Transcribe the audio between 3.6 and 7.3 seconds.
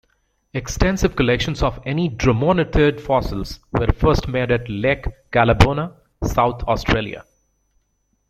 were first made at Lake Callabonna, South Australia.